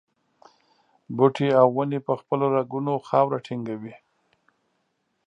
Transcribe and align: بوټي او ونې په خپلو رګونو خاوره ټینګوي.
بوټي 1.15 1.49
او 1.61 1.67
ونې 1.75 1.99
په 2.07 2.13
خپلو 2.19 2.45
رګونو 2.57 2.93
خاوره 3.07 3.39
ټینګوي. 3.45 3.95